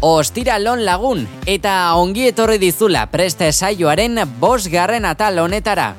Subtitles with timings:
[0.00, 5.90] Ostiralon lagun eta ongi etorri dizula preste saioaren bosgarren atal honetara.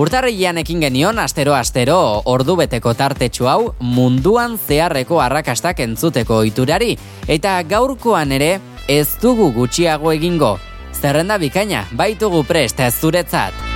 [0.00, 1.98] Urtarrilean ekin genion astero astero
[2.32, 6.94] ordu beteko tartetxu hau munduan zeharreko arrakastak entzuteko ohiturari
[7.28, 8.54] eta gaurkoan ere
[8.88, 10.56] ez dugu gutxiago egingo.
[10.96, 13.69] Zerrenda bikaina baitugu prest zuretzat.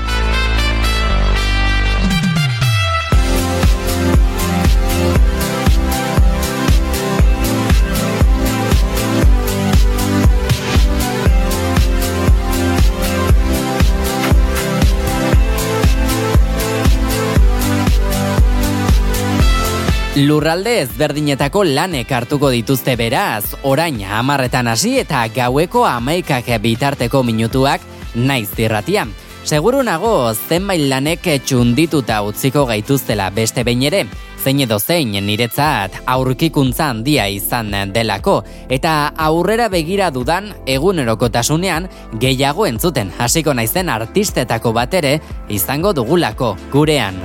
[20.14, 27.82] Lurralde ezberdinetako lanek hartuko dituzte beraz, orain hamarretan hasi eta gaueko amaikak bitarteko minutuak
[28.14, 29.08] naiz dirratia.
[29.42, 34.06] Seguru nago zenbait lanek txundituta utziko gaituztela beste behin ere,
[34.38, 41.90] zein edo zein niretzat aurkikuntza handia izan delako, eta aurrera begira dudan egunerokotasunean
[42.22, 45.18] gehiago entzuten hasiko naizen artistetako batere
[45.50, 47.18] izango dugulako gurean.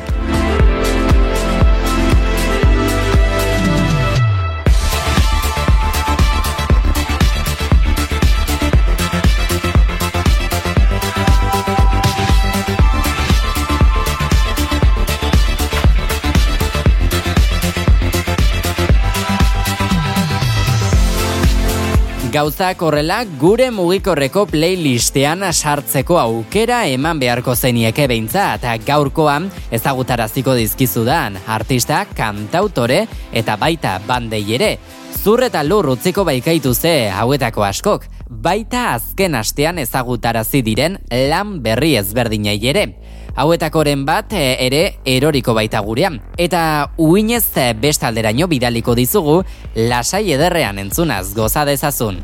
[22.30, 31.40] Gauzak horrela gure mugikorreko playlistean sartzeko aukera eman beharko zenieke beintza eta gaurkoan ezagutaraziko dizkizudan
[31.50, 33.00] artista, kantautore
[33.34, 34.76] eta baita bandei ere.
[35.24, 41.00] Zur eta lur utziko baikaitu ze hauetako askok, baita azken astean ezagutarazi diren
[41.32, 42.92] lan berri ezberdinei ere
[43.36, 46.20] hauetakoren bat e, ere eroriko baita gurean.
[46.38, 49.42] Eta uinez e, bestalderaino bidaliko dizugu,
[49.76, 52.24] lasai ederrean entzunaz goza dezazun.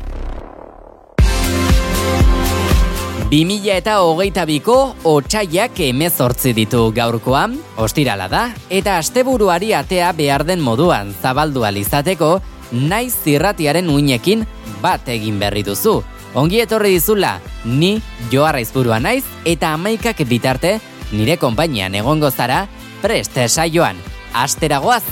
[3.26, 10.62] 2000 eta hogeita biko otxaiak emezortzi ditu gaurkoan, ostirala da, eta asteburuari atea behar den
[10.62, 12.36] moduan zabaldu alizateko,
[12.70, 14.46] naiz zirratiaren uinekin
[14.82, 16.02] bat egin berri duzu.
[16.38, 17.96] Ongi etorri dizula, ni
[18.30, 20.76] joarra izburua naiz, eta amaikak bitarte
[21.12, 22.66] nire konpainian egongo zara
[23.02, 23.96] preste saioan.
[24.32, 25.04] Asteragoaz!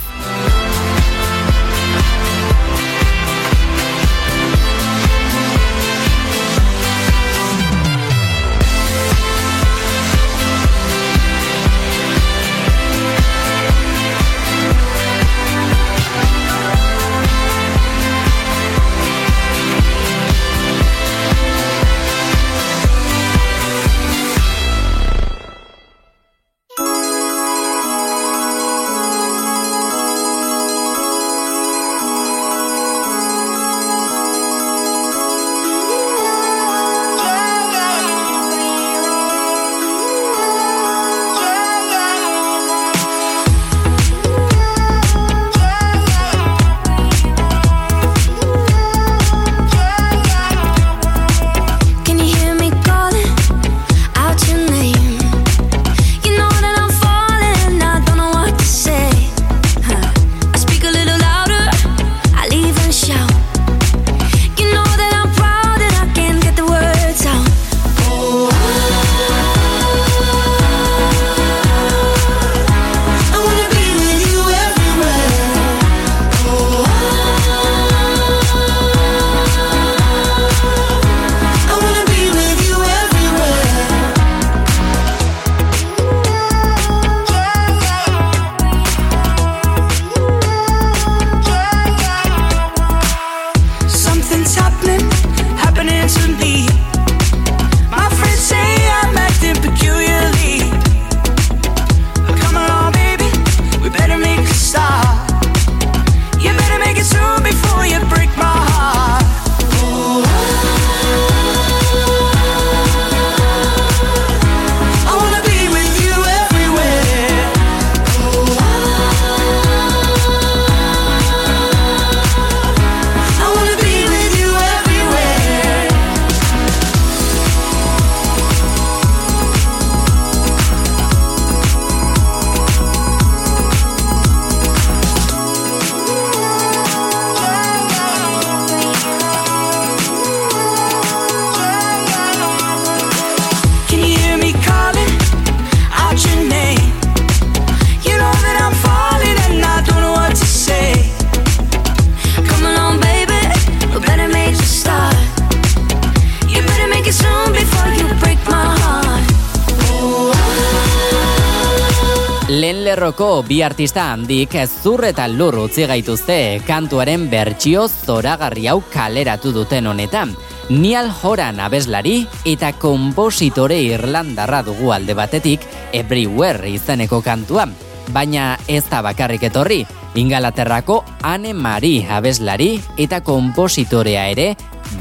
[162.95, 169.89] Lerroko bi artista handik zur eta lur utzi gaituzte kantuaren bertsio zoragarri hau kaleratu duten
[169.91, 170.37] honetan.
[170.71, 177.67] Nial Horan abeslari eta kompositore irlandarra dugu alde batetik Everywhere izeneko kantua.
[178.15, 179.83] Baina ez da bakarrik etorri,
[180.15, 184.53] Ingalaterrako Anne Marie abeslari eta kompositorea ere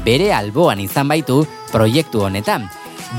[0.02, 2.66] bere alboan izan baitu proiektu honetan.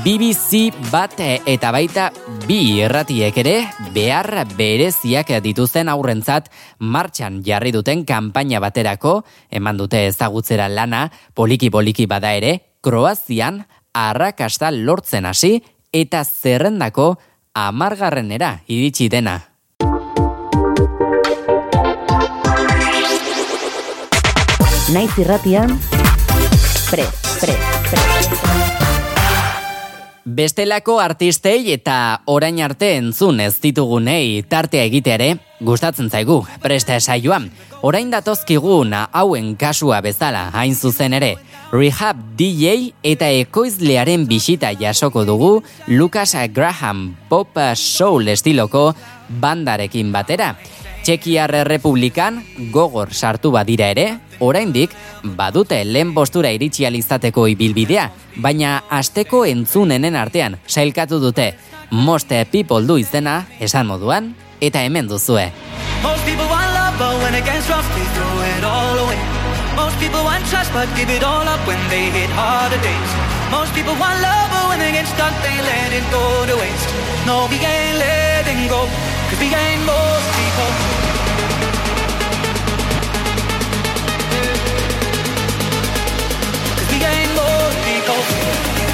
[0.04, 2.10] BBC bat eta baita
[2.46, 3.54] bi erratiek ere
[3.94, 12.34] behar bereziak dituzten aurrentzat martxan jarri duten kanpaina baterako, eman dute ezagutzera lana, poliki-poliki bada
[12.34, 13.64] ere, Kroazian
[13.94, 15.62] arrakasta lortzen hasi
[15.92, 17.16] eta zerrendako
[17.54, 19.40] amargarrenera iritsi dena.
[24.92, 25.72] Naiz irratian,
[26.90, 27.04] pre,
[27.40, 27.58] pre,
[28.22, 28.65] pre.
[30.26, 35.28] Bestelako artistei eta orain arte entzun ez ditugunei tartea egiteare
[35.62, 37.46] gustatzen zaigu presta saioan.
[37.86, 41.36] Orain datozkigun hauen kasua bezala hain zuzen ere.
[41.70, 48.96] Rehab DJ eta ekoizlearen bisita jasoko dugu Lucas Graham Pop Soul estiloko
[49.28, 50.56] bandarekin batera.
[51.06, 52.42] Txekiar Republikan
[52.74, 54.08] gogor sartu badira ere,
[54.40, 54.94] oraindik
[55.36, 58.10] badute lehen postura iritsi alizateko ibilbidea,
[58.42, 61.54] baina asteko entzunenen artean sailkatu dute
[61.90, 65.52] Most People du izena esan moduan eta hemen duzue.
[66.02, 69.18] Most people want love but when it gets rough they throw it all away.
[69.76, 73.12] Most people want trust but give it all up when they hit harder days.
[73.50, 76.90] Most people want love but when they get stuck they let it go to waste.
[77.26, 78.88] No, we ain't letting go.
[79.30, 81.05] Cause we ain't most people
[88.16, 88.85] most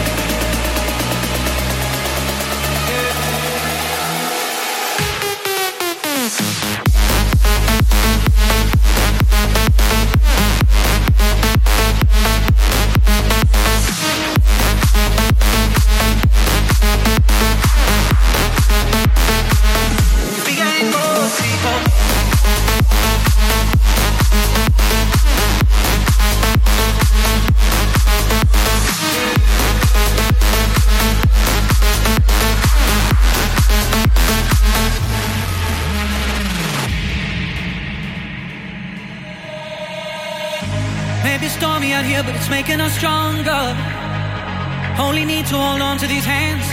[45.43, 46.67] need to hold on to these hands.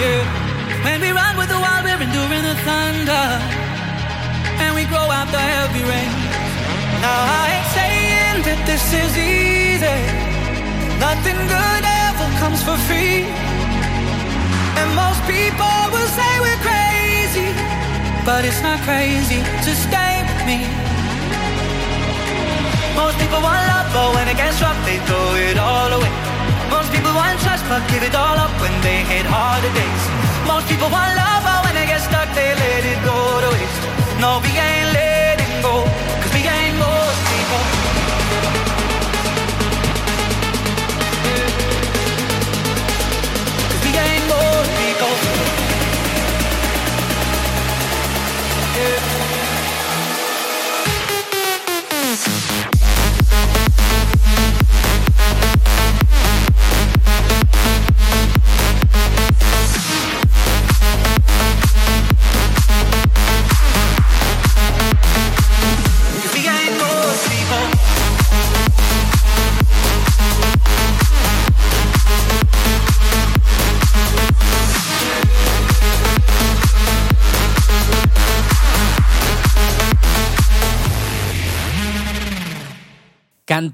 [0.00, 0.22] Yeah.
[0.84, 3.26] When we run with the wild, we're enduring the thunder.
[4.62, 6.10] And we grow out the heavy rain.
[7.04, 10.00] Now I ain't saying that this is easy.
[10.98, 13.22] Nothing good ever comes for free.
[14.78, 17.50] And most people will say we're crazy.
[18.26, 20.58] But it's not crazy to stay with me.
[22.98, 26.23] Most people want love, but when it gets rough, they throw it all away.
[26.70, 30.04] Most people want trust, but give it all up when they hit harder days.
[30.46, 33.80] Most people want love, but when they get stuck, they let it go to waste.
[34.20, 35.84] No, we ain't letting go,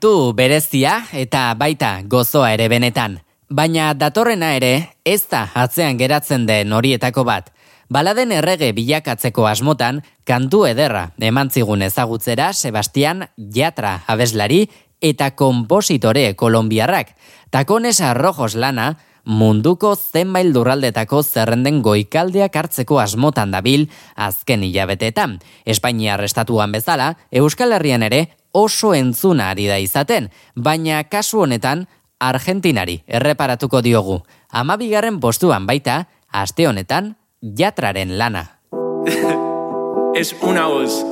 [0.00, 3.18] Kantu berezia eta baita gozoa ere benetan.
[3.52, 4.70] Baina datorrena ere
[5.04, 7.50] ez da atzean geratzen den horietako bat.
[7.92, 14.62] Baladen errege bilakatzeko asmotan, kantu ederra emantzigun ezagutzera Sebastian Jatra abeslari
[15.04, 17.12] eta kompositore kolombiarrak.
[17.50, 25.42] Takones arrojos lana, munduko zenbail durraldetako zerrenden goikaldeak hartzeko asmotan dabil azken hilabeteetan.
[25.66, 31.86] Espainiar estatuan bezala, Euskal Herrian ere oso entzuna ari da izaten, baina kasu honetan
[32.20, 34.20] Argentinari erreparatuko diogu.
[34.50, 38.60] Amabigarren postuan baita, aste honetan, jatraren lana.
[40.14, 41.04] es una voz.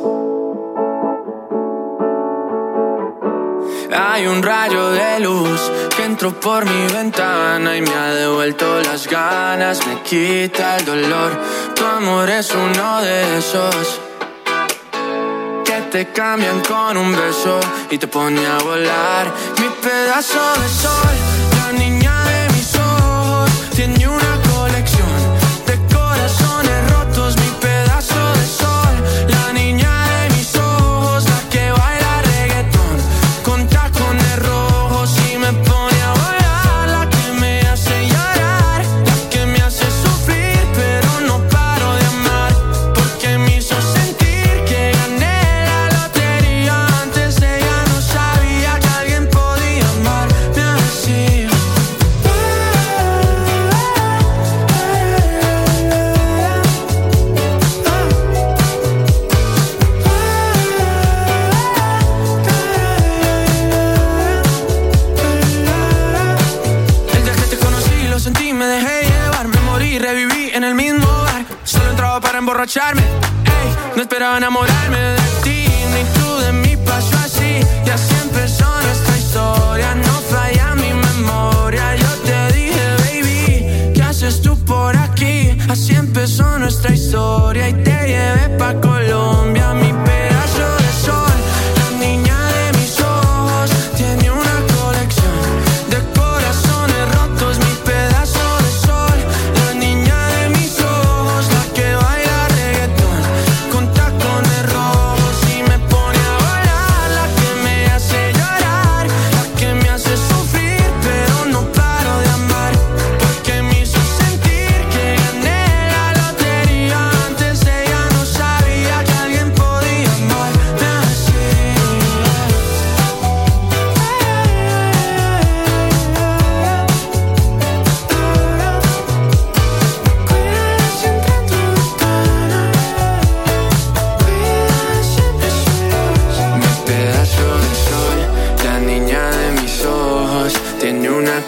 [3.90, 9.08] Hay un rayo de luz que entró por mi ventana y me ha devuelto las
[9.08, 11.40] ganas, me quita el dolor.
[11.74, 14.07] Tu amor es uno de esos
[15.68, 17.60] que te cambian con un beso
[17.90, 19.26] y te pone a volar.
[19.60, 21.14] Mi pedazo de sol,
[21.60, 24.47] la niña de mis ojos, tiene una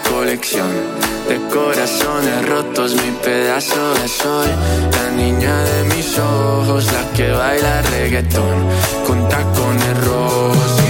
[0.09, 0.69] colección
[1.27, 4.47] de corazones rotos, mi pedazo de sol.
[4.91, 8.67] La niña de mis ojos, la que baila reggaetón
[9.05, 10.81] con tacones rojos.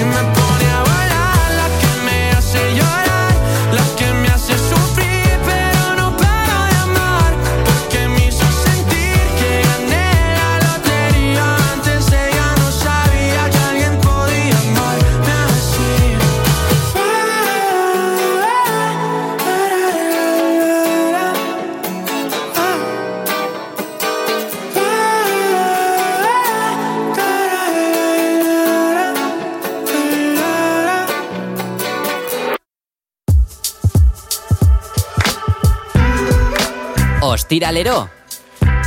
[37.51, 38.07] Ostiralero.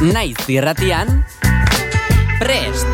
[0.00, 1.26] Naiz zirratian,
[2.40, 2.88] prest!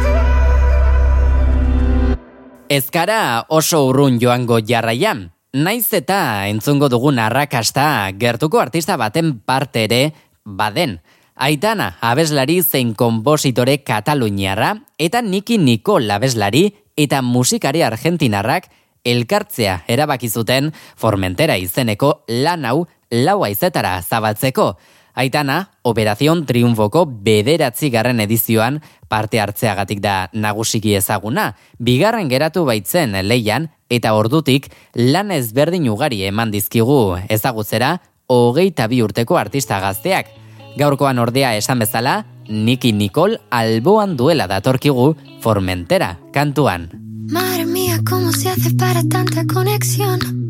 [2.68, 5.30] Ezkara oso urrun joango jarraian.
[5.54, 10.02] Naiz eta entzungo dugun arrakasta gertuko artista baten parte ere
[10.44, 10.98] baden.
[11.36, 18.66] Aitana, abeslari zein konpositore kataluniarra eta Niki Nicole abeslari eta musikari argentinarrak
[19.04, 24.74] elkartzea erabaki zuten Formentera izeneko lan hau lau aizetara zabaltzeko.
[25.14, 33.68] Aitana, Operazion Triunfoko bederatzi garren edizioan parte hartzeagatik da nagusiki ezaguna, bigarren geratu baitzen leian
[33.90, 37.96] eta ordutik lan ezberdin ugari eman dizkigu ezagutzera
[38.30, 40.30] hogeita bi urteko artista gazteak.
[40.78, 46.90] Gaurkoan ordea esan bezala, Niki Nicole alboan duela datorkigu Formentera kantuan.
[47.30, 50.49] Madre mía, ¿cómo se hace para tanta conexión?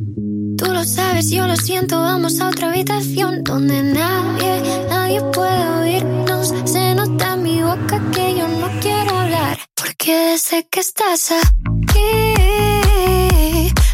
[0.61, 6.53] Tú lo sabes, yo lo siento, vamos a otra habitación donde nadie, nadie puede oírnos.
[6.67, 12.35] Se nota en mi boca que yo no quiero hablar, porque sé que estás aquí,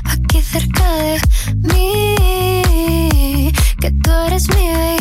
[0.06, 1.20] aquí cerca de
[1.72, 5.00] mí, que tú eres mi baby.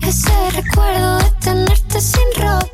[0.00, 2.65] Ese recuerdo de tenerte sin ropa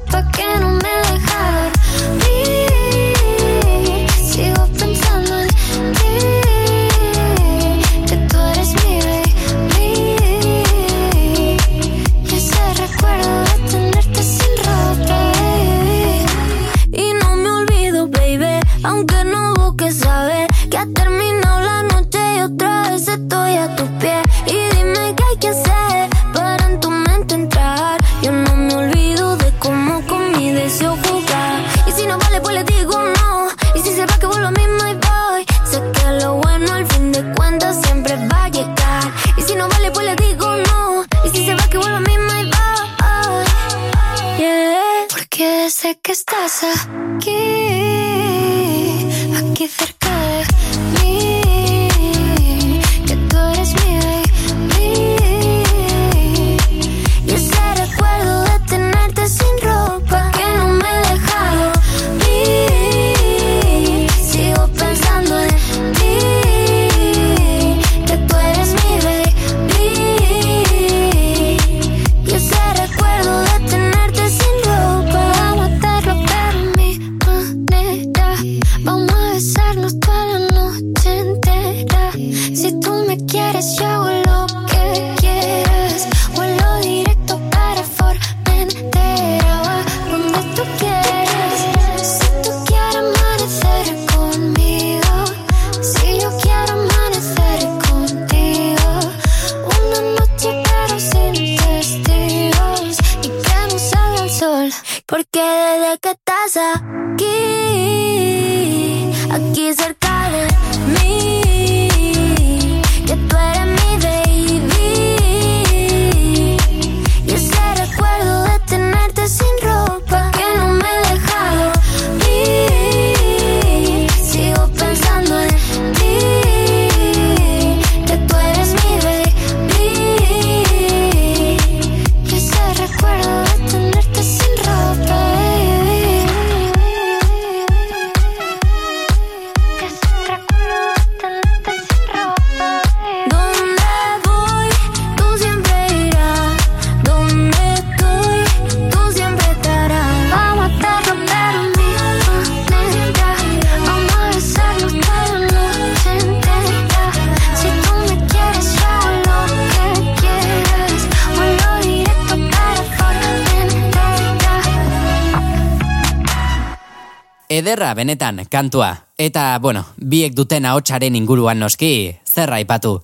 [167.94, 168.92] Benetan kantua.
[169.18, 172.98] Eta, bueno, biek duten ahotsaren inguruan noski, zer aipatu.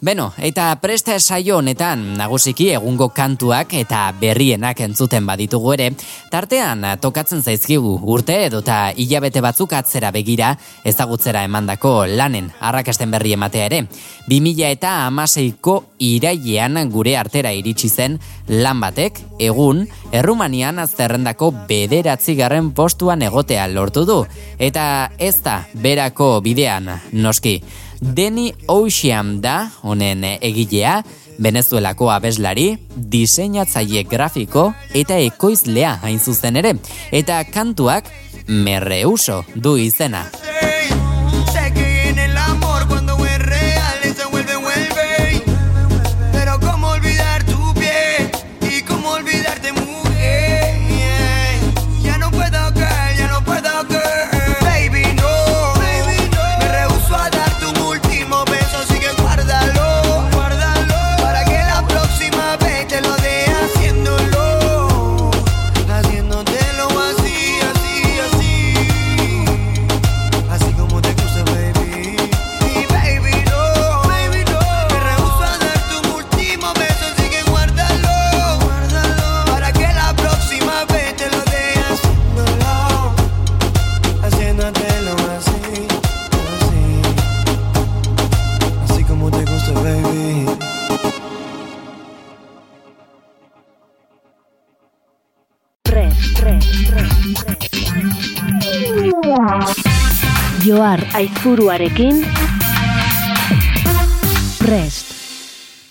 [0.00, 5.90] Beno, eta presta saio honetan nagusiki egungo kantuak eta berrienak entzuten baditugu ere,
[6.32, 10.54] tartean tokatzen zaizkigu urte edota hilabete batzuk atzera begira
[10.88, 13.82] ezagutzera emandako lanen arrakasten berri ematea ere.
[14.30, 18.16] 2000 eta amaseiko irailean gure artera iritsi zen
[18.48, 19.84] lan batek, egun,
[20.16, 24.18] Errumanian zerrendako bederatzi garren postuan egotea lortu du.
[24.58, 27.60] Eta ez da berako bidean, noski.
[28.00, 31.02] Deni Ocean da, honen egilea,
[31.40, 36.74] Venezuelako abeslari, diseinatzaile grafiko eta ekoizlea hain zuzen ere.
[37.12, 38.08] Eta kantuak
[38.48, 40.26] merreuso du izena.
[100.90, 102.24] Joar Aizuruarekin
[104.58, 105.12] Prest.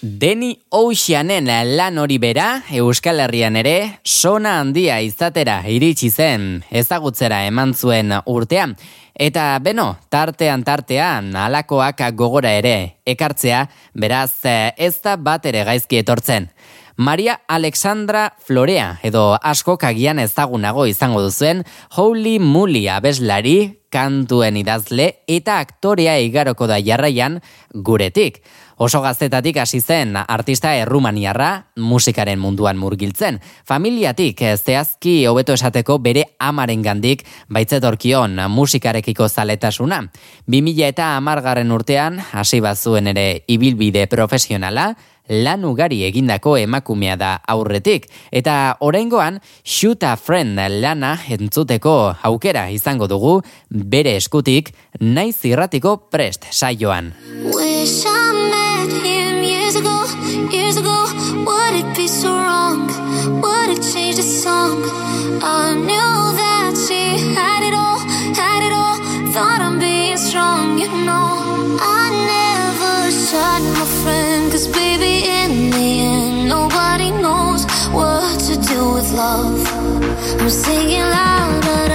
[0.01, 7.71] Deni Oceanen lan hori bera, Euskal Herrian ere, sona handia izatera iritsi zen, ezagutzera eman
[7.73, 8.75] zuen urtean.
[9.15, 16.51] Eta beno, tartean tartean, alakoak gogora ere, ekartzea, beraz ez da bat ere gaizki etortzen.
[16.99, 21.61] Maria Alexandra Florea, edo asko kagian ezagunago izango duzuen,
[21.95, 27.39] Holy Moly abeslari, kantuen idazle eta aktorea igaroko da jarraian
[27.73, 28.41] guretik.
[28.79, 33.39] Oso gaztetatik hasi zen artista errumaniarra musikaren munduan murgiltzen.
[33.67, 40.05] Familiatik eh, zehazki hobeto esateko bere amaren gandik baitzetorkion musikarekiko zaletasuna.
[40.47, 44.93] 2000 eta amargarren urtean hasi bazuen ere ibilbide profesionala,
[45.29, 53.07] lan ugari egindako emakumea da aurretik eta oraingoan Shoot a Friend lana entzuteko aukera izango
[53.07, 53.39] dugu
[53.69, 57.13] bere eskutik naiz irratiko prest saioan.
[57.43, 60.05] Wish I met him years ago,
[60.51, 60.97] years ago,
[61.45, 62.87] would it be so wrong?
[63.41, 64.83] Would it change the song?
[65.41, 67.99] I knew that she had it all,
[68.35, 68.97] had it all,
[69.33, 71.38] thought I'm being strong, you know.
[73.29, 74.51] shot, my friend.
[74.51, 77.61] Cause baby, in the end, nobody knows
[77.91, 79.61] what to do with love.
[80.41, 81.88] I'm singing louder.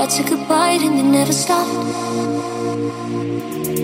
[0.00, 1.74] I took a bite and it never stopped.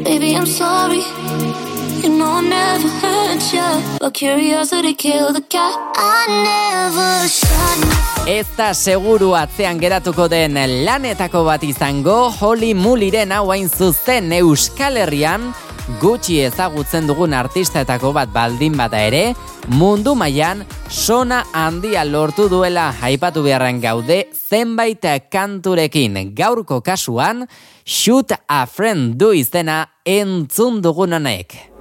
[0.02, 1.65] Baby, I'm sorry.
[2.06, 8.46] you know I never hurt you But curiosity killed the cat I never shot Ez
[8.56, 10.54] da seguru atzean geratuko den
[10.86, 15.52] lanetako bat izango Holly Muliren hauain zuzen Euskal Herrian
[16.00, 19.36] gutxi ezagutzen dugun artistaetako bat baldin bada ere,
[19.70, 26.34] mundu mailan sona handia lortu duela aipatu beharren gaude zenbait kanturekin.
[26.34, 27.46] Gaurko kasuan,
[27.84, 31.75] shoot a friend du izena entzun dugun honek.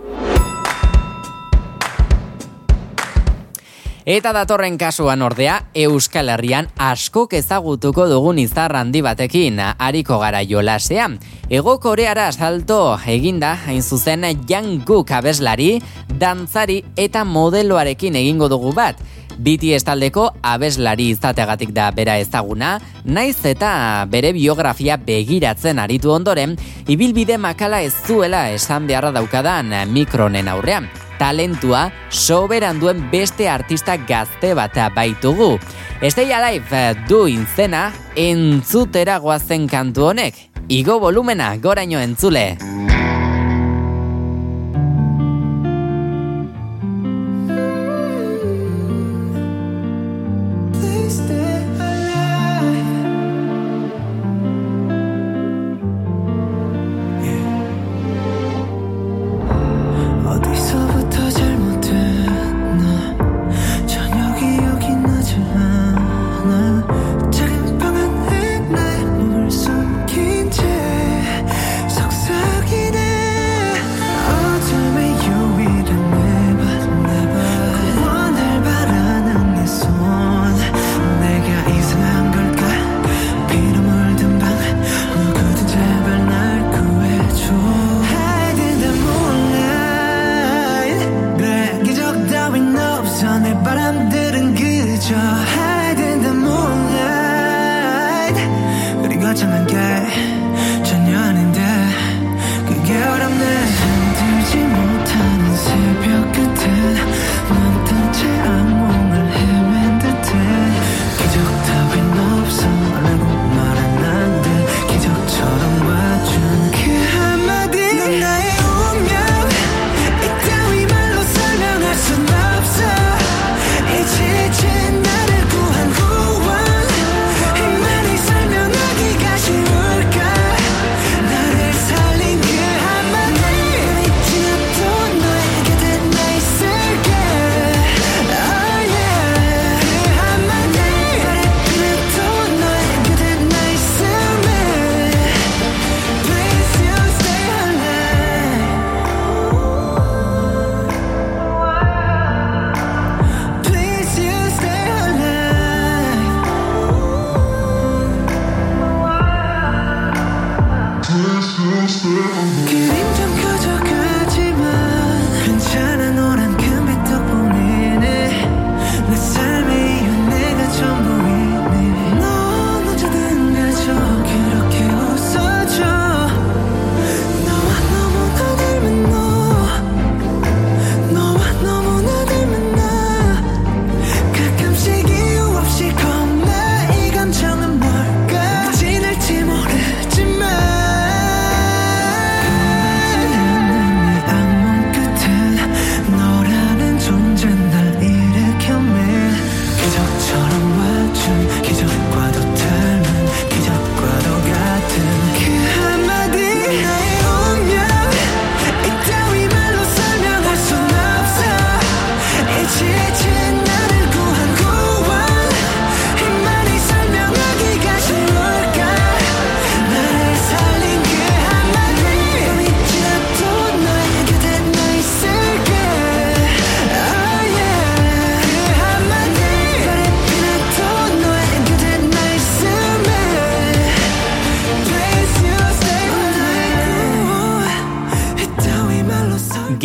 [4.05, 11.15] Eta datorren kasuan ordea, Euskal Herrian askok ezagutuko dugun izar handi batekin ariko gara jolasean.
[11.49, 15.79] Ego koreara salto eginda, hain zuzen, Jungkook abeslari,
[16.21, 19.01] dantzari eta modeloarekin egingo dugu bat.
[19.41, 26.53] Biti estaldeko abeslari izateagatik da bera ezaguna, naiz eta bere biografia begiratzen aritu ondoren,
[26.87, 34.53] ibilbide makala ez zuela esan beharra daukadan mikronen aurrean talentua soberan duen beste artista gazte
[34.53, 35.55] bat baitugu.
[36.01, 40.35] Stay Live eh, du intzena entzutera goazen kantu honek,
[40.67, 43.14] igo volumena goraino entzule.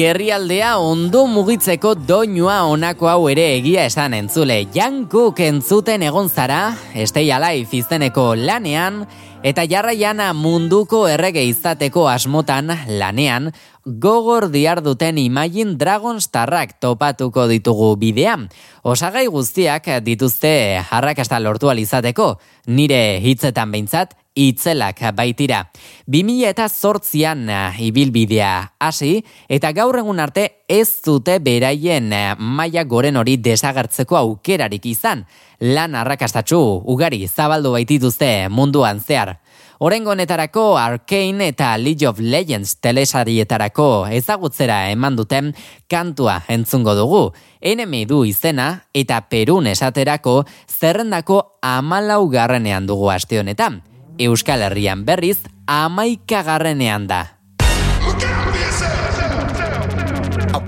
[0.00, 4.62] Gerrialdea ondo mugitzeko doinua honako hau ere egia esan entzule.
[4.72, 6.60] Jankuk entzuten egon zara,
[7.04, 9.02] Stay Alive izeneko lanean,
[9.44, 13.50] eta jarraiana munduko errege izateko asmotan lanean,
[13.84, 18.48] gogor diar duten Imagine Dragons tarrak topatuko ditugu bidean.
[18.80, 22.38] Osagai guztiak dituzte harrakasta lortu alizateko,
[22.72, 25.70] nire hitzetan behintzat, itzelak baitira.
[26.06, 33.36] 2000 eta zortzian ibilbidea hasi eta gaur egun arte ez dute beraien maila goren hori
[33.36, 35.26] desagertzeko aukerarik izan.
[35.60, 39.36] Lan arrakastatxu ugari zabaldu baitituzte munduan zehar.
[39.80, 45.54] Orengo honetarako Arcane eta League of Legends telesarietarako ezagutzera eman duten
[45.88, 47.22] kantua entzungo dugu.
[47.60, 53.80] Enemi du izena eta Perun esaterako zerrendako amalau garrenean dugu aste honetan.
[54.20, 57.26] Euskal Herrian berriz amaikagarrenean da.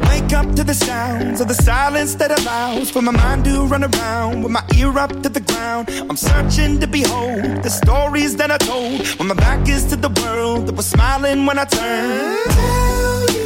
[0.08, 3.84] Wake up to the sounds of the silence that allows for my mind to run
[3.84, 5.88] around with my ear up to the ground.
[6.08, 10.08] I'm searching to behold the stories that I told when my back is to the
[10.22, 13.41] world that was smiling when I turned.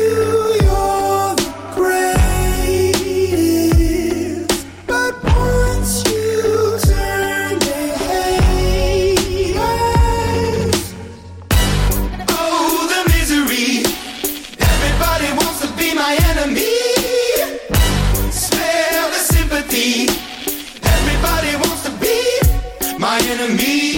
[23.39, 23.93] Enemy.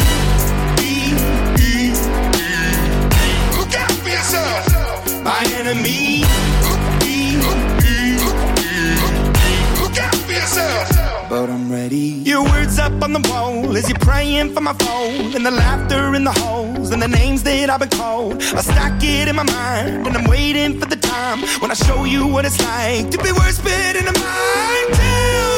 [3.56, 5.22] Look out for yourself.
[5.22, 6.24] My enemy.
[9.80, 11.28] Look out for yourself.
[11.28, 12.22] But I'm ready.
[12.26, 16.14] Your words up on the wall as you're praying for my phone, and the laughter
[16.16, 18.42] in the halls, and the names that I've been called.
[18.42, 22.04] I stack it in my mind, and I'm waiting for the time when I show
[22.04, 24.94] you what it's like to be worse fit in a mind.
[24.94, 25.57] Tell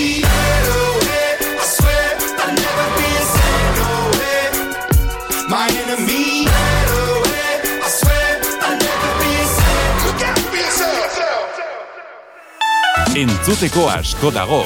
[13.41, 14.59] Entzuteko asko dago,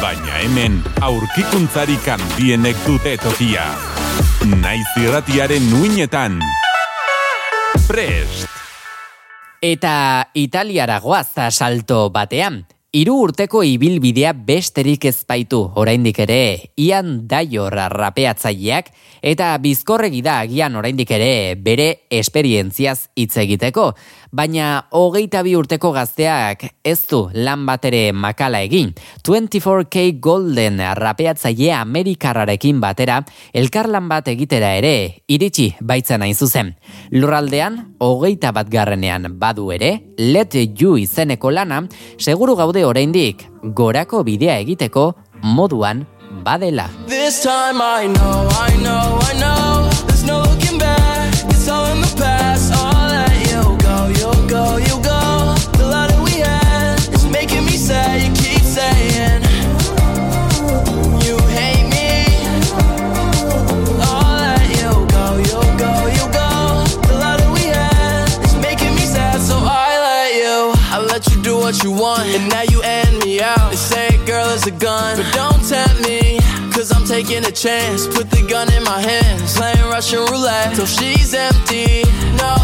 [0.00, 3.66] baina hemen aurkikuntzarik handienek dute tokia.
[4.56, 6.38] Naiz irratiaren nuinetan.
[7.84, 8.48] Prest!
[9.60, 12.62] Eta Italiara goaz salto batean.
[12.92, 18.90] Hiru urteko ibilbidea besterik ez baitu oraindik ere Ian Daior rapeatzaileak
[19.22, 23.94] eta bizkorregi da agian oraindik ere bere esperientziaz hitz egiteko,
[24.32, 28.92] baina hogeita bi urteko gazteak ez du lan bat ere makala egin.
[29.22, 33.20] 24K Golden rapeatzaile Amerikarrarekin batera
[33.52, 34.94] elkarlan bat egitera ere
[35.28, 36.74] iritsi baitzen hain zuzen.
[37.12, 41.82] Lurraldean hogeita bat garrenean badu ere, Let You izeneko lana,
[42.18, 46.06] seguru gaude oraindik gorako bidea egiteko moduan
[46.44, 46.88] badela.
[47.06, 49.91] This time I know, I know, I know.
[71.72, 73.70] What you want, and now you end me out.
[73.70, 76.38] They say girl is a gun, but don't tempt me.
[76.72, 78.06] Cause I'm taking a chance.
[78.06, 82.02] Put the gun in my hands, playing Russian roulette till she's empty.
[82.36, 82.56] No,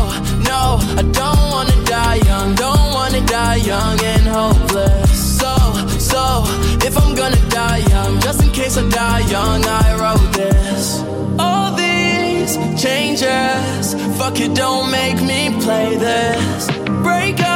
[0.44, 5.38] no, I don't wanna die young, don't wanna die young and hopeless.
[5.40, 5.54] So,
[5.98, 6.44] so,
[6.86, 11.00] if I'm gonna die young, just in case I die young, I wrote this.
[11.38, 16.68] All these changes, fuck it, don't make me play this.
[17.02, 17.47] Break up,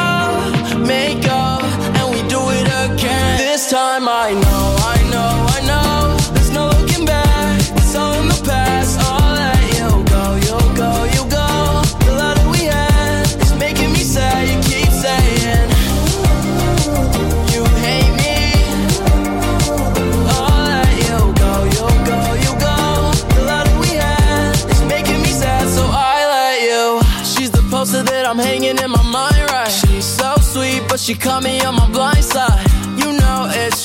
[31.03, 31.82] she caught me on my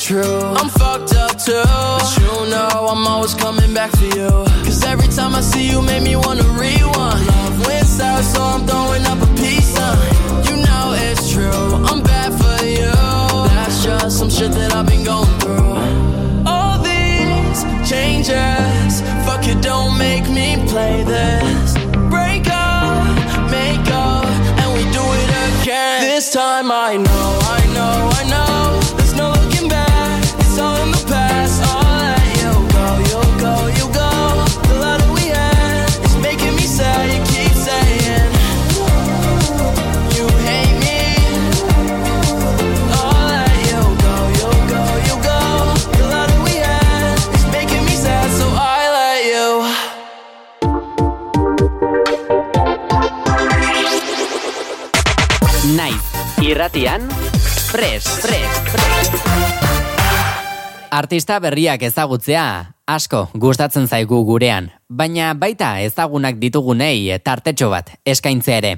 [0.08, 0.40] true.
[0.56, 1.52] I'm fucked up too.
[1.52, 4.30] But you know I'm always coming back for you.
[4.64, 7.26] Cause every time I see you, make me wanna rewind.
[7.26, 9.98] Love went south, so I'm throwing up a peace sign.
[10.48, 11.68] You know it's true.
[11.90, 12.94] I'm bad for you.
[13.56, 15.76] That's just some shit that I've been going through.
[16.46, 21.74] All these changes, fuck it, don't make me play this.
[22.08, 23.04] Break up,
[23.50, 24.24] make up,
[24.60, 25.30] and we do it
[25.62, 26.00] again.
[26.00, 27.67] This time I know, I know, I
[56.58, 57.06] irratian,
[57.70, 59.10] pres, pres, pres.
[60.90, 68.72] Artista berriak ezagutzea, asko gustatzen zaigu gurean, baina baita ezagunak ditugunei tartetxo bat eskaintzea ere.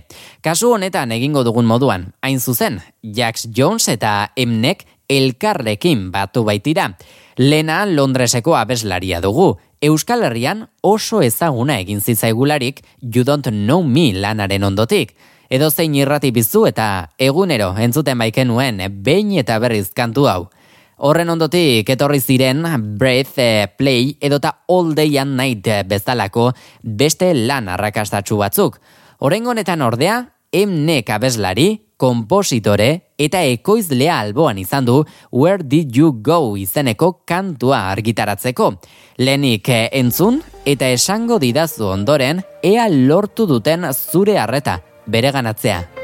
[0.45, 6.91] Kasu honetan egingo dugun moduan, hain zuzen, Jax Jones eta Emnek elkarrekin batu baitira.
[7.39, 14.69] Lena Londreseko abeslaria dugu, Euskal Herrian oso ezaguna egin zitzaigularik You Don't Know Me lanaren
[14.69, 15.17] ondotik.
[15.51, 16.85] Edo zein irrati bizu eta
[17.19, 20.45] egunero entzuten baikenuen behin eta berriz kantu hau.
[21.03, 22.63] Horren ondotik etorri ziren
[22.99, 28.79] Breath, eh, Play edota All Day and Night bezalako beste lan arrakastatsu batzuk.
[29.19, 30.21] Horren honetan ordea,
[30.53, 38.71] emnek abeslari, kompositore eta ekoizlea alboan izan du Where Did You Go izeneko kantua argitaratzeko.
[39.19, 46.00] Lenik eh, entzun eta esango didazu ondoren ea lortu duten zure harreta bereganatzea.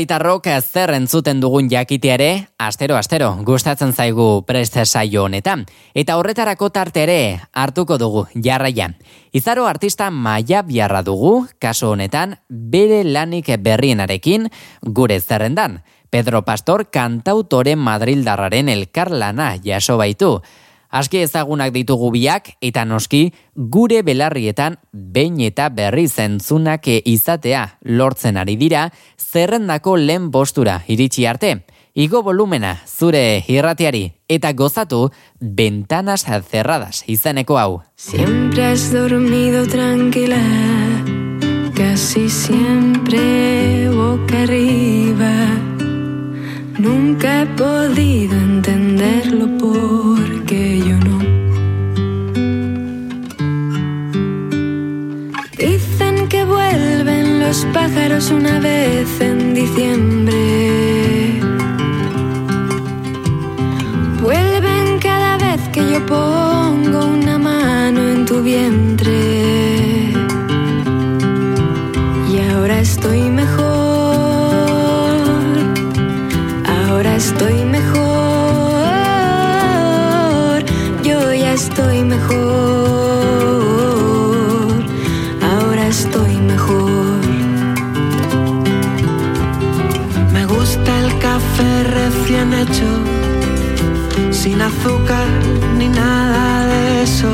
[0.00, 7.02] Herritarrok zer entzuten dugun jakiteare, astero astero gustatzen zaigu preste saio honetan eta horretarako tarte
[7.02, 7.16] ere
[7.52, 8.86] hartuko dugu jarraia.
[9.36, 14.48] Izaro artista maia biarra dugu, kasu honetan bere lanik berrienarekin
[14.80, 15.82] gure zerrendan.
[16.08, 20.38] Pedro Pastor kantautore Madrildarraren elkarlana jaso baitu.
[20.90, 28.56] Aski ezagunak ditugu biak eta noski gure belarrietan behin eta berri zentzunak izatea lortzen ari
[28.58, 31.60] dira zerrendako lehen postura iritsi arte.
[31.94, 35.10] Igo volumena zure irratiari eta gozatu
[35.40, 37.82] ventanas cerradas izeneko hau.
[37.96, 40.38] Siempre has dormido tranquila
[41.74, 45.34] Casi siempre boca arriba
[46.78, 50.09] Nunca he podido entenderlo porque
[57.50, 61.40] los pájaros una vez en diciembre.
[64.22, 70.12] Vuelven cada vez que yo pongo una mano en tu vientre.
[72.32, 73.90] Y ahora estoy mejor.
[77.20, 78.00] estoy mejor,
[81.02, 82.79] yo ya estoy mejor,
[92.48, 92.88] hecho,
[94.30, 95.26] sin azúcar
[95.78, 97.30] ni nada de eso.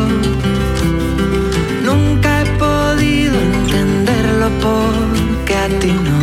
[1.85, 6.16] Nunca he podido entenderlo porque a ti no.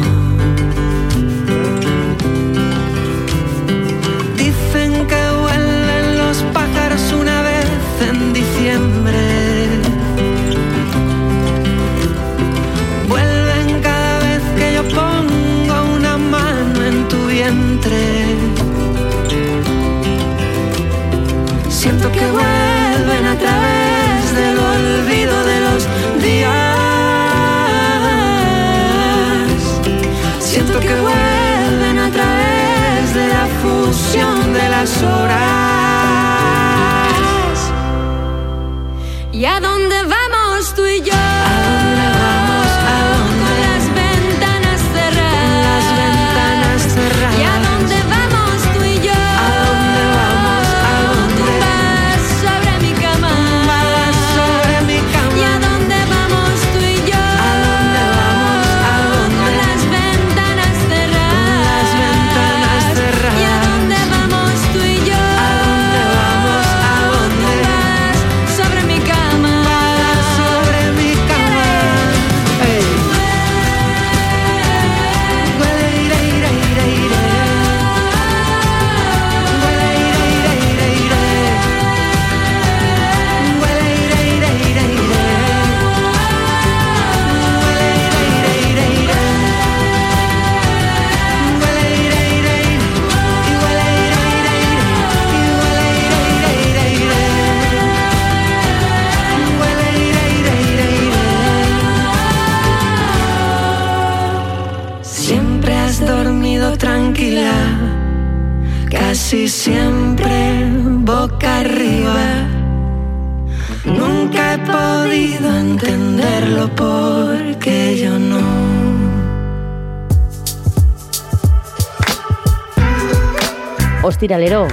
[124.24, 124.69] Ostiralero,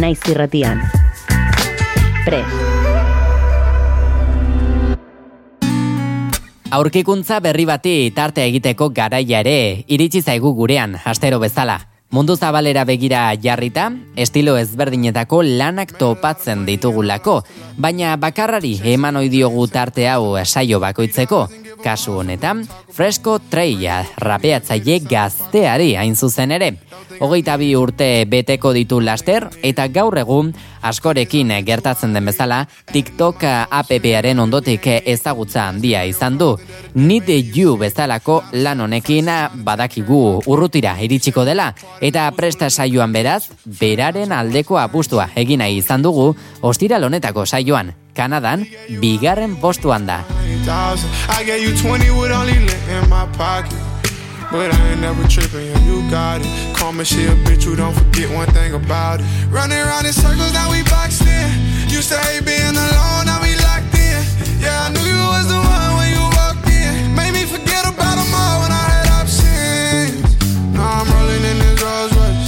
[0.00, 0.80] naiz irratian.
[2.24, 2.38] Pre.
[6.70, 11.82] Aurkikuntza berri bati tarte egiteko garaia ere iritsi zaigu gurean, astero bezala.
[12.10, 17.42] Mundu zabalera begira jarrita, estilo ezberdinetako lanak topatzen ditugulako,
[17.76, 21.46] baina bakarrari eman diogu tarte hau saio bakoitzeko,
[21.82, 26.74] kasu honetan, Fresco Treia rapeatzaile gazteari hain zuzen ere.
[27.20, 30.52] Hogeita bi urte beteko ditu laster, eta gaur egun
[30.86, 32.62] askorekin gertatzen den bezala,
[32.92, 36.54] TikTok app-aren ondotik ezagutza handia izan du.
[36.94, 39.28] Need you bezalako lan honekin
[39.64, 43.50] badakigu urrutira iritsiko dela, eta presta saioan beraz,
[43.80, 48.68] beraren aldeko apustua egina izan dugu, ostira lonetako saioan, Kanadan,
[49.00, 50.20] bigarren postuan da.
[54.52, 56.76] But I ain't never tripping, yeah, you got it.
[56.76, 59.26] Call me shit, bitch, you don't forget one thing about it.
[59.48, 61.48] Running around in circles, now we boxed in.
[62.44, 64.20] Being alone, now we locked in.
[64.60, 67.14] Yeah, I knew you was the one when you walked in.
[67.14, 70.20] Made me forget about them all when I had options.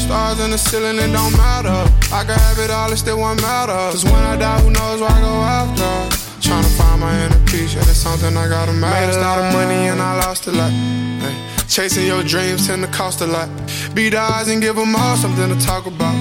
[0.09, 1.81] The ceiling, it don't matter.
[2.13, 3.73] I can have it all, it still won't matter.
[3.73, 6.19] Cause when I die, who knows where I go after?
[6.41, 9.07] Trying to find my inner peace, yeah, that's something I gotta master.
[9.07, 10.71] Made a lot of money and I lost a lot.
[10.71, 11.35] Hey.
[11.69, 13.49] Chasing your dreams tend to cost a lot.
[13.95, 16.17] Beat the odds and give them all something to talk about.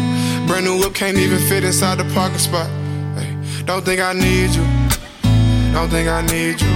[0.47, 2.69] Brand new whip can't even fit inside the parking spot.
[3.17, 3.35] Hey.
[3.65, 4.65] Don't think I need you.
[5.73, 6.71] Don't think I need you.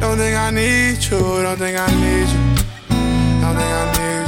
[0.00, 1.18] Don't think I need you.
[1.42, 2.42] Don't think I need you.
[3.40, 4.21] Don't think I need you.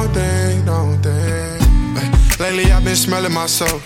[0.00, 2.40] Don't think, don't think.
[2.40, 3.84] Lately I've been smelling myself.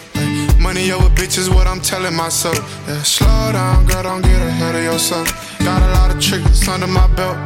[0.61, 2.55] Money over bitches, what I'm telling myself.
[2.87, 5.27] Yeah, slow down, girl, don't get ahead of yourself.
[5.59, 7.37] Got a lot of tricks under my belt.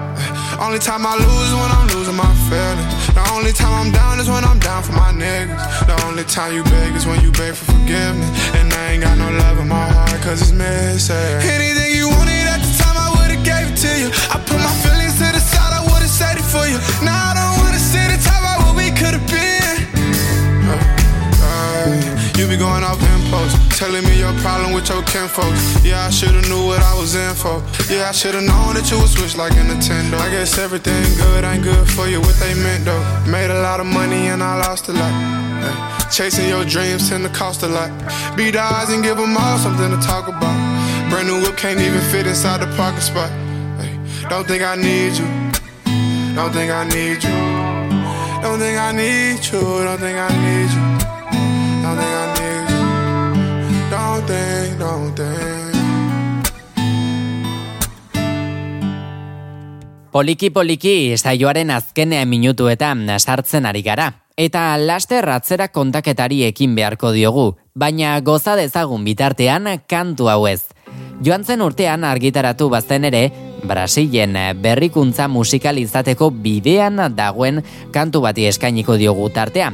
[0.60, 2.92] Only time I lose is when I'm losing my feelings.
[3.16, 5.56] The only time I'm down is when I'm down for my niggas.
[5.88, 8.28] The only time you beg is when you beg for forgiveness.
[8.52, 11.16] And I ain't got no love in my heart, cause it's missing.
[11.40, 14.08] Anything you wanted at the time, I would've gave it to you.
[14.28, 16.76] I put my feelings to the side, I would've said it for you.
[17.00, 18.37] Now I don't wanna sit and talk
[18.98, 19.76] we could've been.
[22.38, 25.84] You be going off impulse, telling me your problem with your kinfolks.
[25.84, 27.62] Yeah, I should've knew what I was in for.
[27.92, 30.18] Yeah, I should've known that you would switch like a Nintendo.
[30.18, 33.02] I guess everything good ain't good for you, what they meant though.
[33.30, 35.14] Made a lot of money and I lost a lot.
[36.10, 37.90] Chasing your dreams tend to cost a lot.
[38.36, 40.56] Beat the odds and give them all something to talk about.
[41.10, 43.30] Brand new whip can't even fit inside the parking spot.
[44.28, 45.26] Don't think I need you.
[46.34, 47.57] Don't think I need you.
[48.42, 49.60] Don't think I need you.
[49.60, 50.84] Don't think I need you.
[51.82, 53.90] Don't think I need you.
[53.90, 55.58] Don't think, don't think.
[60.12, 64.12] Poliki poliki saioaren azkenean minutuetan sartzen ari gara.
[64.38, 70.62] Eta laster atzera kontaketari ekin beharko diogu, baina goza dezagun bitartean kantu hau ez.
[71.26, 73.32] Joan zen urtean argitaratu bazten ere,
[73.66, 79.72] Brasilen berrikuntza musikal izateko bidean dagoen kantu bati eskainiko diogu tartea.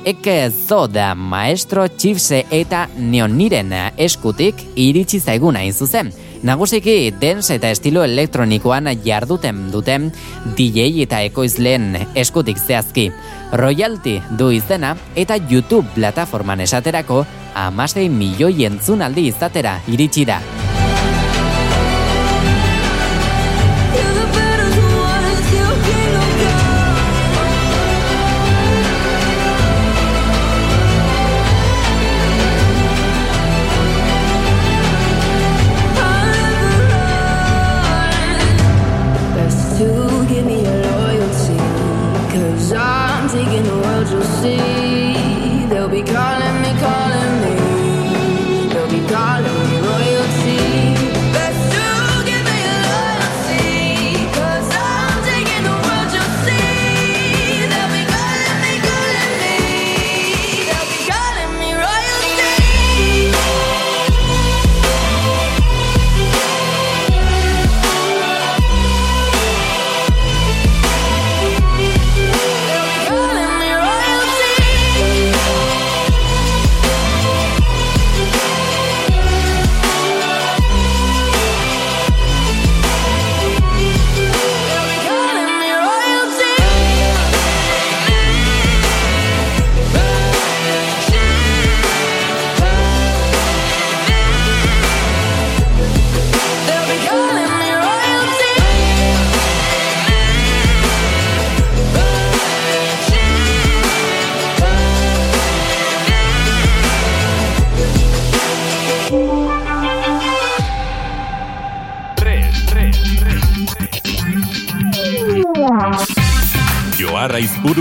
[0.00, 6.12] Eke zoda maestro txipse eta neoniren eskutik iritsi zaiguna zuzen.
[6.42, 10.08] Nagusiki dance eta estilo elektronikoan jarduten duten
[10.56, 13.10] DJ eta ekoizleen eskutik zehazki.
[13.52, 20.40] Royalty du izena eta YouTube plataforman esaterako amasei milioi entzunaldi izatera iritsi da.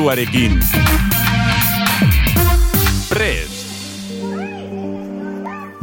[0.09, 0.59] Izburuarekin.
[3.09, 3.59] Prest.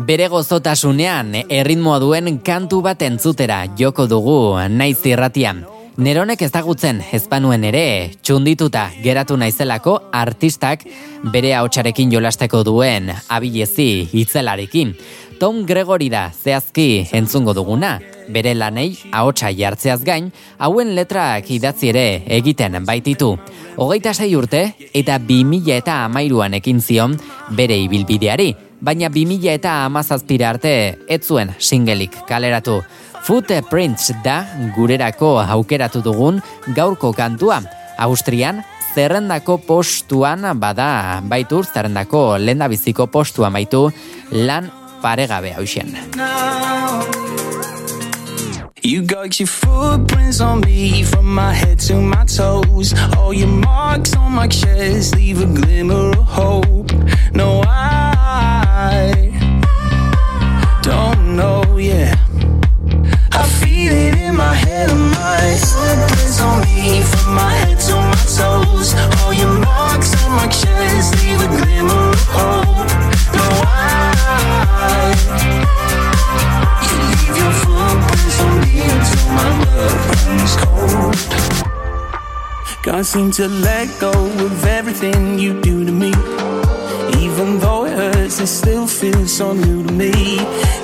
[0.07, 5.65] Bere gozotasunean erritmoa duen kantu bat entzutera joko dugu naiz irratian.
[5.97, 10.85] Neronek ezagutzen ezpanuen ere, txundituta geratu naizelako artistak
[11.33, 14.93] bere ahotsarekin jolasteko duen abilezi hitzelarekin.
[15.41, 17.99] Tom Gregory da zehazki entzungo duguna,
[18.33, 22.07] bere lanei ahotsa jartzeaz gain, hauen letrak idatzi ere
[22.39, 23.35] egiten baititu.
[23.77, 24.61] Hogeita sei urte
[24.97, 27.13] eta bi mila eta amairuan ekin zion
[27.53, 30.73] bere ibilbideari, baina bi mila eta amazazpira arte
[31.09, 32.81] ez zuen singelik kaleratu.
[33.27, 34.39] Footprints da
[34.77, 36.41] gurerako aukeratu dugun
[36.73, 37.61] gaurko kantua.
[37.99, 38.63] Austrian,
[38.95, 43.91] zerrendako postuan bada baitur, zerrendako lehendabiziko postuan baitu
[44.33, 44.73] lan
[45.03, 45.93] paregabe hausen.
[48.87, 52.95] You got your footprints on me from my head to my toes.
[53.17, 56.93] All your marks on my chest leave a glimmer of hope.
[57.35, 59.33] No, I
[60.83, 62.15] don't know, yeah.
[63.33, 67.95] I feel it in my head and my footprints on me from my head to
[67.97, 68.95] my toes.
[69.25, 72.87] All your marks on my chest leave a glimmer of hope.
[73.35, 74.06] No, I
[79.77, 81.17] runs cold.
[82.83, 86.13] Can't seem to let go of everything you do to me.
[87.19, 90.39] Even though it hurts, it still feels so new to me.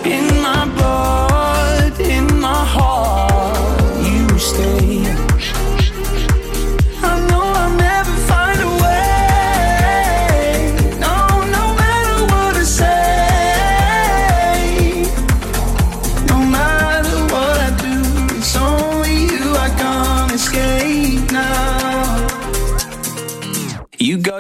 [0.05, 4.82] In my blood, in my heart, you stay.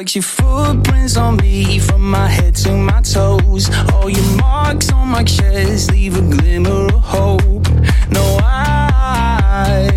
[0.02, 3.70] You your footprints on me from my head to my toes.
[3.94, 7.68] All your marks on my chest leave a glimmer of hope.
[8.10, 9.91] No, I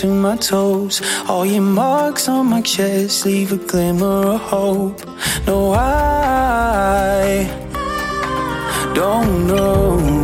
[0.00, 1.00] to my toes.
[1.26, 5.00] All your marks on my chest leave a glimmer of hope.
[5.46, 7.48] No, I
[8.94, 10.15] don't know.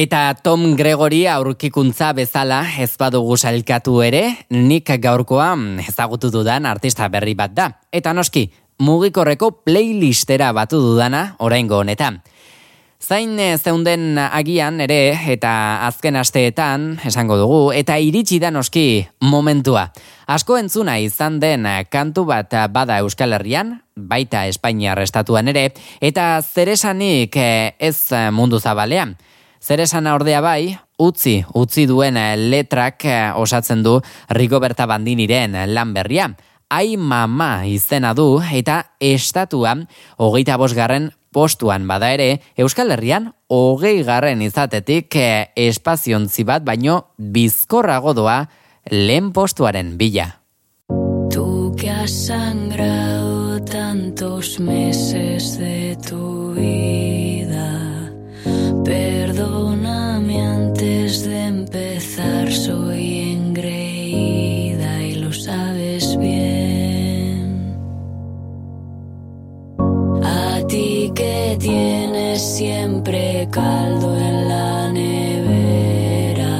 [0.00, 5.50] Eta Tom Gregory aurkikuntza bezala ez badugu sailkatu ere, nik gaurkoa
[5.82, 7.66] ezagutu dudan artista berri bat da.
[7.92, 8.46] Eta noski,
[8.80, 12.22] mugikorreko playlistera batu dudana oraingo honetan.
[12.96, 15.52] Zain eh, zeunden agian ere eta
[15.90, 19.90] azken asteetan esango dugu eta iritsi da noski momentua.
[20.32, 27.36] Asko entzuna izan den kantu bat bada Euskal Herrian, baita Espainiar estatuan ere, eta zeresanik
[27.36, 29.18] eh, ez mundu zabalean.
[29.60, 33.98] Zeresana ordea bai, utzi, utzi duen eh, letrak eh, osatzen du
[34.32, 36.30] Rigoberta Bandiniren lan berria.
[36.70, 44.42] Ai mama izena du eta estatuan hogeita bosgarren postuan bada ere, Euskal Herrian hogei garren
[44.42, 48.44] izatetik eh, espaziontzi bat baino bizkorrago doa
[48.90, 50.40] lehen postuaren bila.
[51.30, 58.10] Tú que has sangrado tantos meses de tu vida,
[59.40, 67.74] perdóname antes de empezar, soy engreída y lo sabes bien.
[70.22, 76.56] A ti que tienes siempre caldo en la nevera,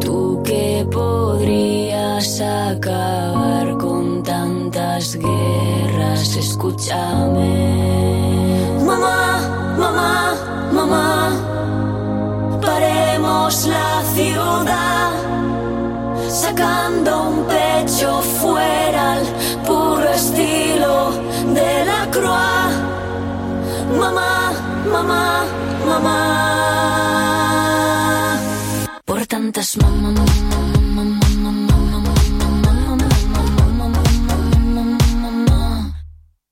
[0.00, 7.54] tú que podrías acabar con tantas guerras, escúchame.
[8.84, 10.34] Mamá, mamá,
[10.72, 11.51] mamá,
[13.66, 15.12] la ciudad,
[16.28, 19.24] sacando un pecho fuera al
[19.66, 21.12] puro estilo
[21.58, 22.72] de la croix.
[24.00, 24.52] Mamá,
[24.90, 25.44] mamá,
[25.86, 26.18] mamá.
[29.04, 30.24] Por tantas mamá,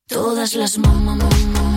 [0.06, 1.69] Todas las mamá, Tú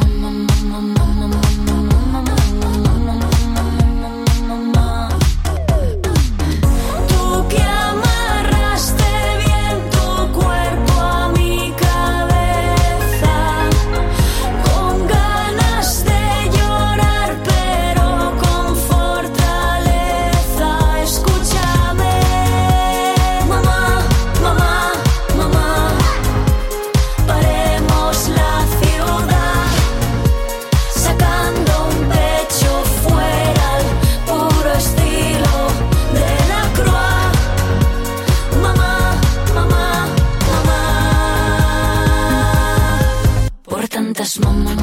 [44.23, 44.75] estás mamá.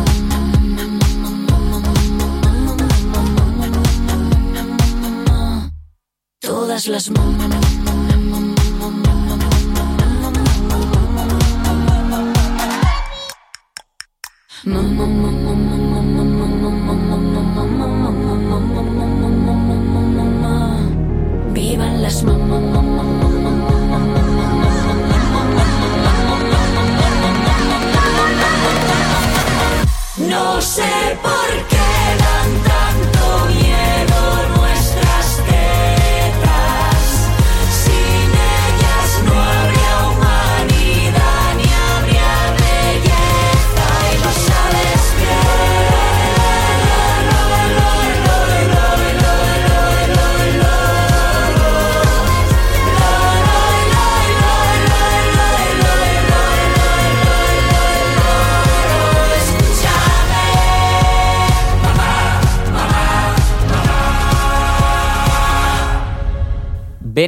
[6.40, 7.48] Todas las mamá.
[14.64, 15.29] Mamá.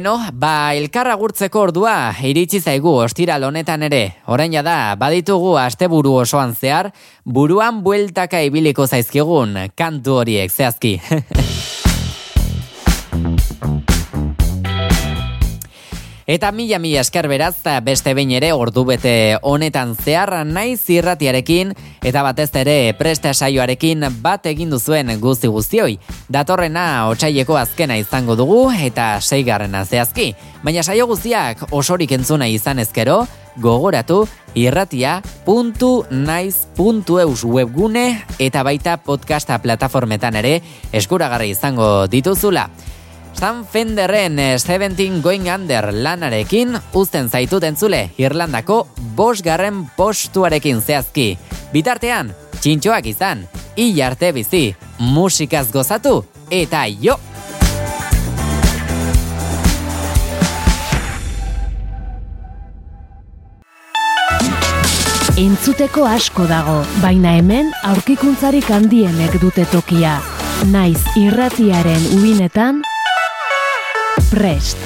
[0.03, 1.93] Beno, ba, elkar agurtzeko ordua
[2.27, 4.01] iritsi zaigu ostiral honetan ere.
[4.27, 6.89] Orain da, baditugu asteburu osoan zehar,
[7.23, 10.97] buruan bueltaka ibiliko zaizkigun kantu horiek zehazki.
[16.25, 22.23] Eta mila mila esker beraz beste behin ere ordu bete honetan zehar naiz irratiarekin eta
[22.23, 25.99] batez ere preste saioarekin bat egin duzuen guzti guztioi.
[26.31, 30.33] Datorrena otsaileko azkena izango dugu eta seigarrena zehazki.
[30.63, 33.27] Baina saio guztiak osorik entzuna izan ezkero,
[33.59, 40.61] gogoratu irratia.naiz.eus webgune eta baita podcasta plataformetan ere
[40.93, 42.69] eskuragarri izango dituzula.
[43.33, 51.33] Sam Fenderren eh, 17 Going Under lanarekin uzten zaitut entzule Irlandako bosgarren postuarekin zehazki.
[51.73, 52.31] Bitartean,
[52.61, 54.65] txintxoak izan, hilarte bizi,
[54.99, 56.21] musikaz gozatu,
[56.51, 57.17] eta jo!
[65.33, 70.19] Entzuteko asko dago, baina hemen aurkikuntzarik handienek dute tokia.
[70.69, 72.83] Naiz irratiaren ubinetan,
[74.21, 74.77] prest.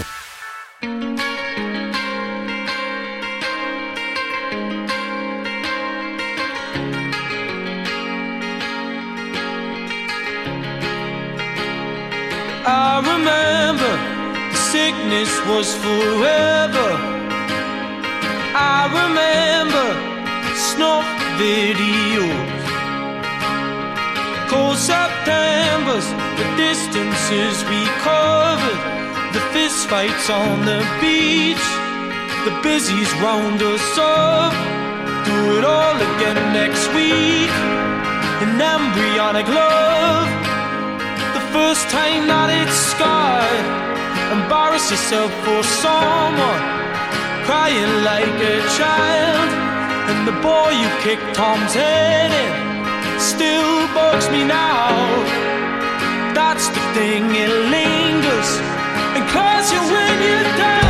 [12.69, 13.93] I remember
[14.51, 16.89] the sickness was forever.
[18.53, 19.87] I remember
[20.55, 21.05] snuff
[21.39, 22.57] videos.
[24.49, 26.07] Cold Septembers,
[26.39, 28.81] the distances we covered,
[29.37, 31.67] the fist fights on the beach,
[32.47, 34.53] the busies round us up.
[35.29, 37.53] Do it all again next week.
[38.41, 40.29] An embryonic love
[41.37, 43.65] the first time that it's scarred.
[44.37, 46.63] Embarrass yourself for someone,
[47.45, 49.49] crying like a child.
[50.09, 52.53] And the boy you kicked Tom's head in
[53.21, 54.97] still bugs me now.
[56.33, 58.76] That's the thing, it lingers
[59.17, 60.86] and calls you when you're down.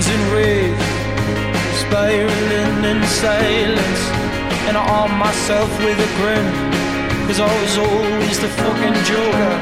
[0.00, 0.86] demons in rage,
[1.80, 4.02] spiraling in silence.
[4.68, 6.46] And I arm myself with a grin,
[7.26, 9.54] cause I was always the fucking joker.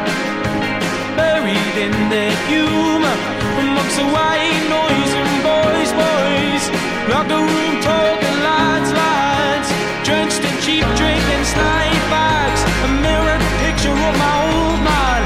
[1.17, 3.17] Buried in the humor,
[3.59, 6.65] amongst the white noise and boys, boys.
[7.11, 9.69] Lock the room talking lads, lads.
[10.05, 12.63] Drenched in cheap drink and snide bags.
[12.85, 15.21] A mirrored picture of my old man.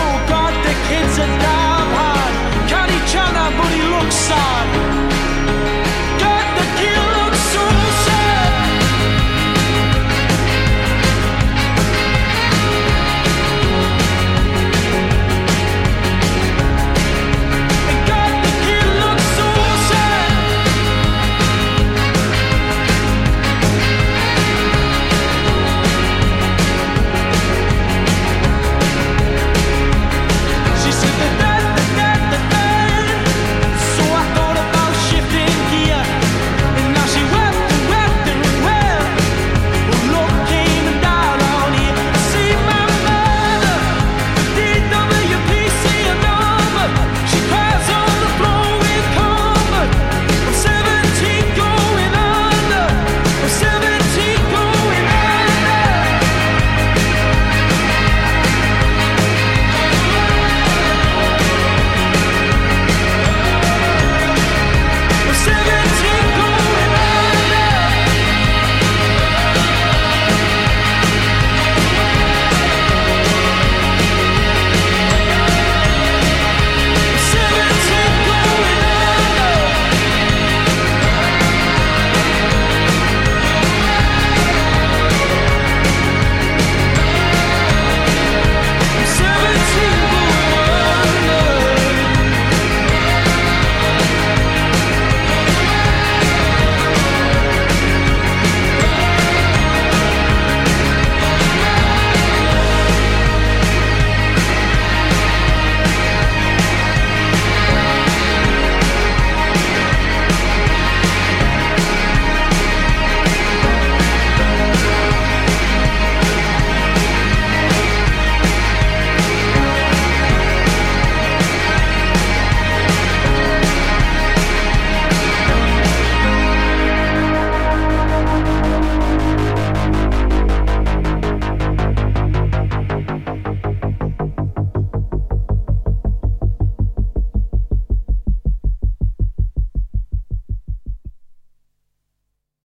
[0.00, 1.57] Oh god, the kids are dying
[4.28, 4.87] sun.